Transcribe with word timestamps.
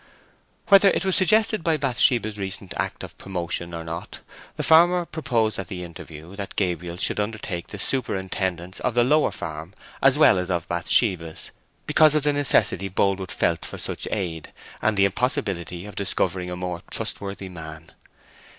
Whether 0.69 0.89
it 0.89 1.05
was 1.05 1.15
suggested 1.15 1.63
by 1.63 1.77
Bathsheba's 1.77 2.39
recent 2.39 2.73
act 2.75 3.03
of 3.03 3.15
promotion 3.19 3.71
or 3.71 3.83
not, 3.83 4.17
the 4.55 4.63
farmer 4.63 5.05
proposed 5.05 5.59
at 5.59 5.67
the 5.67 5.83
interview 5.83 6.35
that 6.37 6.55
Gabriel 6.55 6.97
should 6.97 7.19
undertake 7.19 7.67
the 7.67 7.77
superintendence 7.77 8.79
of 8.79 8.95
the 8.95 9.03
Lower 9.03 9.29
Farm 9.29 9.75
as 10.01 10.17
well 10.17 10.39
as 10.39 10.49
of 10.49 10.67
Bathsheba's, 10.67 11.51
because 11.85 12.15
of 12.15 12.23
the 12.23 12.33
necessity 12.33 12.89
Boldwood 12.89 13.29
felt 13.29 13.63
for 13.63 13.77
such 13.77 14.07
aid, 14.09 14.51
and 14.81 14.97
the 14.97 15.05
impossibility 15.05 15.85
of 15.85 15.95
discovering 15.95 16.49
a 16.49 16.55
more 16.55 16.81
trustworthy 16.89 17.47
man. 17.49 17.91